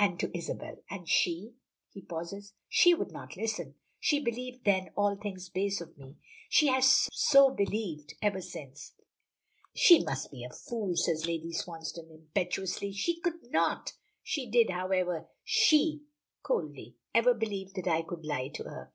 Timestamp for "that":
0.00-0.14, 17.76-17.86